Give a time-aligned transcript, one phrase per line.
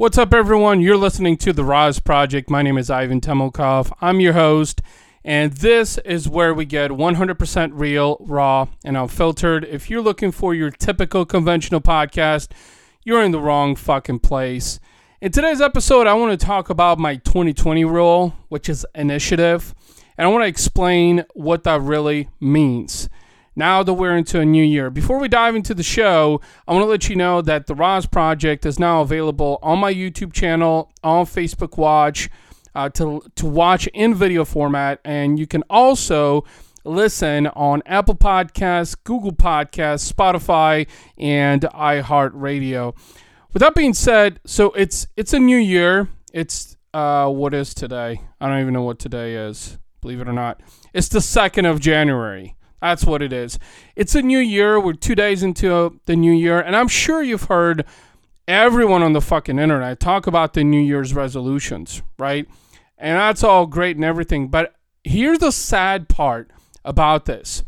[0.00, 0.80] What's up, everyone?
[0.80, 2.48] You're listening to The RAS Project.
[2.48, 3.92] My name is Ivan Temelkov.
[4.00, 4.80] I'm your host,
[5.26, 9.66] and this is where we get 100% real, raw, and unfiltered.
[9.66, 12.52] If you're looking for your typical conventional podcast,
[13.04, 14.80] you're in the wrong fucking place.
[15.20, 19.74] In today's episode, I want to talk about my 2020 rule, which is initiative,
[20.16, 23.10] and I want to explain what that really means
[23.60, 24.88] now that we're into a new year.
[24.88, 28.06] Before we dive into the show, I want to let you know that the RAS
[28.06, 32.30] Project is now available on my YouTube channel, on Facebook Watch,
[32.74, 34.98] uh, to, to watch in video format.
[35.04, 36.44] And you can also
[36.84, 42.96] listen on Apple Podcasts, Google Podcasts, Spotify, and iHeartRadio.
[43.52, 46.08] With that being said, so it's it's a new year.
[46.32, 48.22] It's uh, what is today?
[48.40, 49.76] I don't even know what today is.
[50.00, 50.62] Believe it or not,
[50.94, 52.56] it's the second of January.
[52.80, 53.58] That's what it is.
[53.94, 54.80] It's a new year.
[54.80, 57.84] We're two days into the new year, and I'm sure you've heard
[58.48, 62.48] everyone on the fucking internet talk about the New Year's resolutions, right?
[62.98, 64.48] And that's all great and everything.
[64.48, 66.50] But here's the sad part
[66.84, 67.62] about this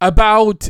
[0.00, 0.68] about,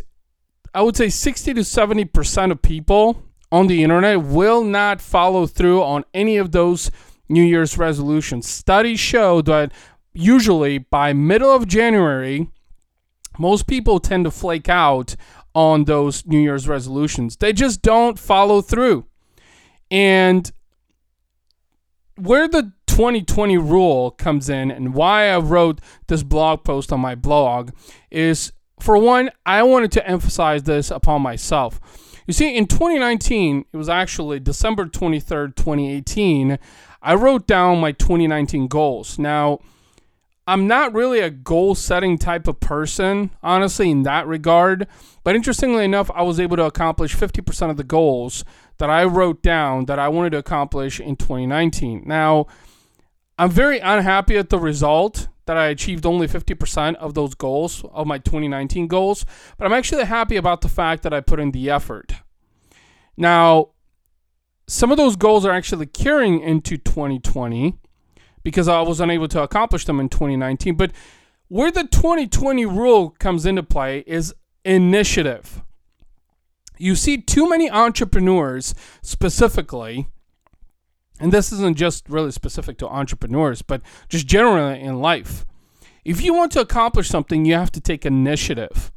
[0.74, 3.22] I would say, 60 to 70% of people
[3.52, 6.90] on the internet will not follow through on any of those
[7.28, 8.48] New Year's resolutions.
[8.48, 9.72] Studies show that
[10.12, 12.48] usually by middle of January,
[13.38, 15.16] most people tend to flake out
[15.54, 17.36] on those New Year's resolutions.
[17.36, 19.06] They just don't follow through.
[19.90, 20.50] And
[22.16, 27.14] where the 2020 rule comes in and why I wrote this blog post on my
[27.14, 27.70] blog
[28.10, 31.80] is for one, I wanted to emphasize this upon myself.
[32.26, 36.58] You see, in 2019, it was actually December 23rd, 2018,
[37.02, 39.18] I wrote down my 2019 goals.
[39.18, 39.60] Now,
[40.46, 44.86] I'm not really a goal setting type of person, honestly, in that regard.
[45.22, 48.44] But interestingly enough, I was able to accomplish 50% of the goals
[48.78, 52.02] that I wrote down that I wanted to accomplish in 2019.
[52.06, 52.46] Now,
[53.38, 58.06] I'm very unhappy at the result that I achieved only 50% of those goals, of
[58.06, 59.26] my 2019 goals,
[59.58, 62.14] but I'm actually happy about the fact that I put in the effort.
[63.16, 63.70] Now,
[64.66, 67.78] some of those goals are actually carrying into 2020
[68.42, 70.74] because I was unable to accomplish them in 2019.
[70.76, 70.92] But
[71.48, 74.34] where the 2020 rule comes into play is
[74.64, 75.62] initiative.
[76.78, 80.06] You see too many entrepreneurs specifically,
[81.18, 85.44] and this isn't just really specific to entrepreneurs, but just generally in life.
[86.04, 88.90] If you want to accomplish something, you have to take initiative.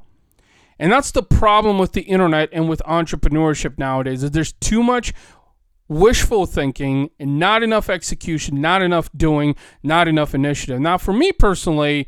[0.80, 5.14] And that's the problem with the internet and with entrepreneurship nowadays is there's too much
[5.88, 10.80] wishful thinking and not enough execution, not enough doing, not enough initiative.
[10.80, 12.08] Now, for me personally,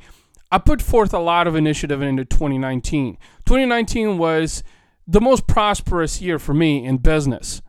[0.51, 3.17] I put forth a lot of initiative into 2019.
[3.45, 4.63] 2019 was
[5.07, 7.61] the most prosperous year for me in business.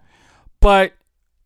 [0.60, 0.92] But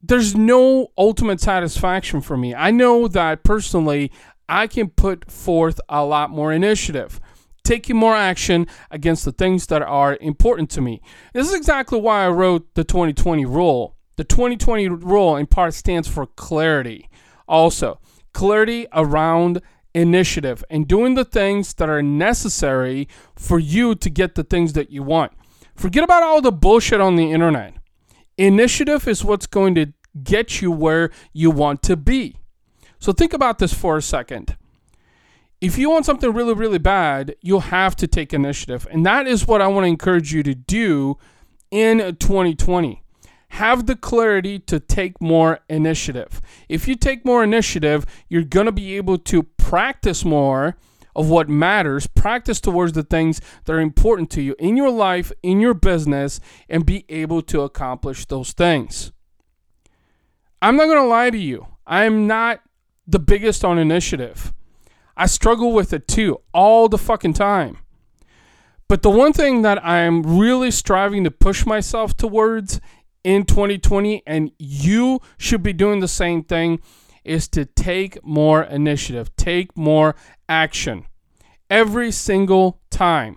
[0.03, 2.55] there's no ultimate satisfaction for me.
[2.55, 4.11] I know that personally,
[4.49, 7.21] I can put forth a lot more initiative,
[7.65, 11.01] taking more action against the things that are important to me.
[11.33, 13.97] This is exactly why I wrote the 2020 rule.
[14.17, 17.09] The 2020 rule in part stands for clarity.
[17.49, 18.01] Also,
[18.33, 19.61] clarity around
[19.95, 24.91] initiative and doing the things that are necessary for you to get the things that
[24.91, 25.33] you want.
[25.75, 27.75] Forget about all the bullshit on the internet.
[28.37, 32.37] Initiative is what's going to get you where you want to be.
[32.99, 34.57] So think about this for a second.
[35.61, 38.87] If you want something really, really bad, you'll have to take initiative.
[38.91, 41.19] And that is what I want to encourage you to do
[41.71, 43.00] in 2020
[43.51, 46.41] have the clarity to take more initiative.
[46.69, 50.77] If you take more initiative, you're going to be able to practice more
[51.17, 55.33] of what matters, practice towards the things that are important to you in your life,
[55.43, 59.11] in your business, and be able to accomplish those things.
[60.63, 61.67] I'm not going to lie to you.
[61.87, 62.61] I am not
[63.07, 64.53] the biggest on initiative.
[65.17, 67.79] I struggle with it too, all the fucking time.
[68.87, 72.81] But the one thing that I'm really striving to push myself towards
[73.25, 76.81] in 2020 and you should be doing the same thing
[77.25, 80.15] is to take more initiative, take more
[80.49, 81.07] action
[81.69, 83.37] every single time.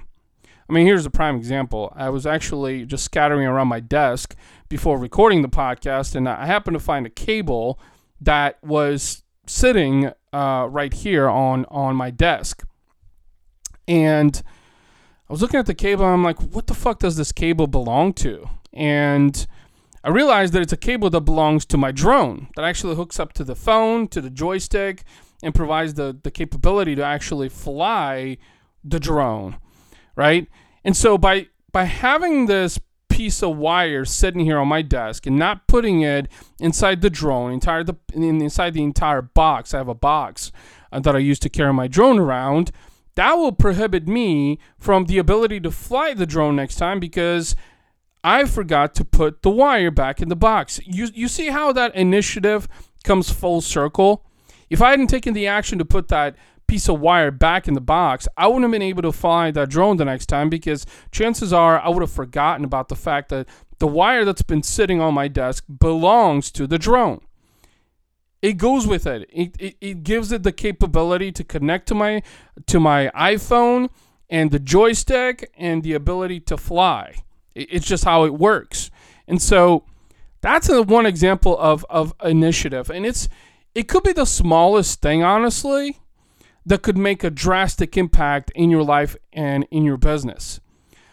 [0.69, 1.91] I mean, here's a prime example.
[1.95, 4.35] I was actually just scattering around my desk
[4.69, 7.79] before recording the podcast, and I happened to find a cable
[8.21, 12.65] that was sitting uh, right here on on my desk,
[13.87, 14.41] and
[15.29, 16.05] I was looking at the cable.
[16.05, 19.45] and I'm like, "What the fuck does this cable belong to?" And
[20.03, 23.33] I realized that it's a cable that belongs to my drone that actually hooks up
[23.33, 25.03] to the phone, to the joystick,
[25.41, 28.37] and provides the, the capability to actually fly
[28.83, 29.57] the drone,
[30.15, 30.47] right?
[30.83, 32.79] And so by by having this
[33.09, 36.27] piece of wire sitting here on my desk and not putting it
[36.59, 39.73] inside the drone, entire the inside the entire box.
[39.73, 40.51] I have a box
[40.91, 42.71] uh, that I use to carry my drone around.
[43.15, 47.55] That will prohibit me from the ability to fly the drone next time because
[48.23, 50.79] I forgot to put the wire back in the box.
[50.85, 52.67] You you see how that initiative
[53.03, 54.25] comes full circle?
[54.69, 56.35] If I hadn't taken the action to put that
[56.65, 59.69] piece of wire back in the box, I wouldn't have been able to fly that
[59.69, 63.47] drone the next time because chances are I would have forgotten about the fact that
[63.79, 67.19] the wire that's been sitting on my desk belongs to the drone.
[68.41, 69.29] It goes with it.
[69.31, 72.21] It, it, it gives it the capability to connect to my
[72.67, 73.89] to my iPhone
[74.29, 77.23] and the joystick and the ability to fly.
[77.55, 78.91] It, it's just how it works.
[79.27, 79.83] And so
[80.41, 82.89] that's a, one example of, of initiative.
[82.89, 83.29] And it's
[83.75, 85.97] it could be the smallest thing, honestly,
[86.65, 90.59] that could make a drastic impact in your life and in your business.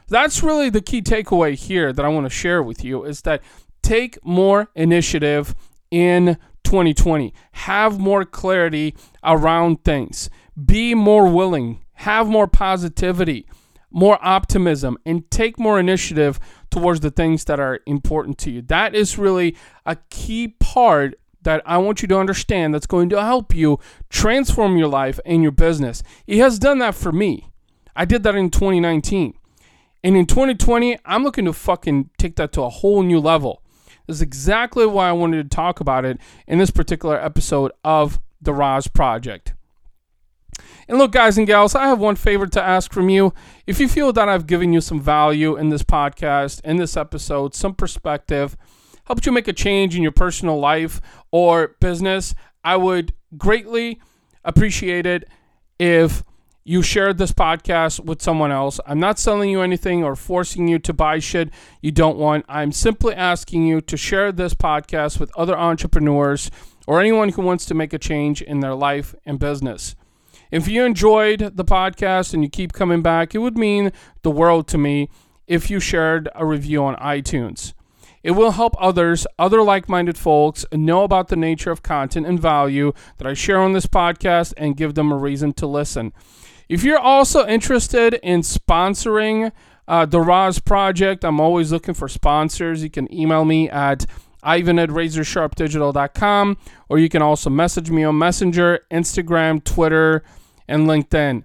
[0.09, 3.43] That's really the key takeaway here that I want to share with you is that
[3.83, 5.55] take more initiative
[5.91, 7.33] in 2020.
[7.53, 8.95] Have more clarity
[9.25, 10.29] around things.
[10.63, 11.81] Be more willing.
[11.95, 13.47] Have more positivity,
[13.91, 16.39] more optimism, and take more initiative
[16.71, 18.63] towards the things that are important to you.
[18.63, 23.23] That is really a key part that I want you to understand that's going to
[23.23, 23.79] help you
[24.09, 26.03] transform your life and your business.
[26.27, 27.51] He has done that for me.
[27.97, 29.35] I did that in 2019.
[30.03, 33.63] And in 2020, I'm looking to fucking take that to a whole new level.
[34.07, 38.21] This is exactly why I wanted to talk about it in this particular episode of
[38.41, 39.55] the RAS Project.
[40.91, 43.33] And look, guys and gals, I have one favor to ask from you.
[43.65, 47.55] If you feel that I've given you some value in this podcast, in this episode,
[47.55, 48.57] some perspective,
[49.05, 51.01] helped you make a change in your personal life
[51.31, 52.35] or business,
[52.65, 54.01] I would greatly
[54.45, 55.29] appreciate it
[55.79, 56.25] if
[56.65, 58.81] you shared this podcast with someone else.
[58.85, 61.51] I'm not selling you anything or forcing you to buy shit
[61.81, 62.45] you don't want.
[62.49, 66.51] I'm simply asking you to share this podcast with other entrepreneurs
[66.89, 69.95] or anyone who wants to make a change in their life and business.
[70.51, 73.93] If you enjoyed the podcast and you keep coming back, it would mean
[74.23, 75.09] the world to me
[75.47, 77.73] if you shared a review on iTunes.
[78.23, 82.39] It will help others, other like minded folks, know about the nature of content and
[82.39, 86.13] value that I share on this podcast and give them a reason to listen.
[86.69, 89.53] If you're also interested in sponsoring
[89.89, 92.83] uh, the RAS Project, I'm always looking for sponsors.
[92.83, 94.05] You can email me at
[94.43, 96.57] ivan at razorsharpdigital.com
[96.89, 100.23] or you can also message me on Messenger, Instagram, Twitter,
[100.71, 101.45] and LinkedIn.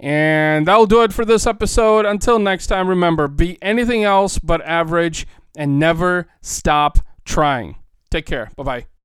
[0.00, 2.06] And that'll do it for this episode.
[2.06, 5.26] Until next time, remember be anything else but average
[5.56, 7.76] and never stop trying.
[8.10, 8.50] Take care.
[8.56, 8.97] Bye bye.